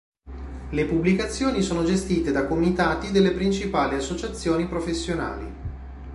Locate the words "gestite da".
1.83-2.47